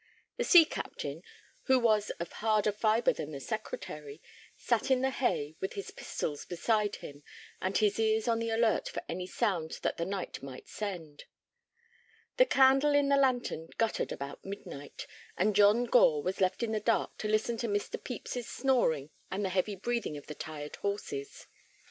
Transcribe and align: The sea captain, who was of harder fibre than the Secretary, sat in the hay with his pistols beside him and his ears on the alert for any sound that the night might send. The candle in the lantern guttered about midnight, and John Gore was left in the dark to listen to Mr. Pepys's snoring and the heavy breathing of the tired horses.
The 0.37 0.43
sea 0.43 0.65
captain, 0.65 1.21
who 1.65 1.77
was 1.79 2.09
of 2.19 2.31
harder 2.31 2.71
fibre 2.71 3.13
than 3.13 3.29
the 3.29 3.39
Secretary, 3.39 4.19
sat 4.57 4.89
in 4.89 5.01
the 5.01 5.11
hay 5.11 5.55
with 5.59 5.73
his 5.73 5.91
pistols 5.91 6.43
beside 6.43 6.95
him 6.95 7.21
and 7.61 7.77
his 7.77 7.99
ears 7.99 8.27
on 8.27 8.39
the 8.39 8.49
alert 8.49 8.89
for 8.89 9.03
any 9.07 9.27
sound 9.27 9.77
that 9.83 9.97
the 9.97 10.05
night 10.05 10.41
might 10.41 10.67
send. 10.67 11.25
The 12.37 12.47
candle 12.47 12.95
in 12.95 13.09
the 13.09 13.15
lantern 13.15 13.69
guttered 13.77 14.11
about 14.11 14.43
midnight, 14.43 15.05
and 15.37 15.55
John 15.55 15.83
Gore 15.85 16.23
was 16.23 16.41
left 16.41 16.63
in 16.63 16.71
the 16.71 16.79
dark 16.79 17.15
to 17.19 17.27
listen 17.27 17.57
to 17.57 17.67
Mr. 17.67 18.03
Pepys's 18.03 18.49
snoring 18.49 19.11
and 19.29 19.45
the 19.45 19.49
heavy 19.49 19.75
breathing 19.75 20.17
of 20.17 20.25
the 20.25 20.33
tired 20.33 20.77
horses. 20.77 21.45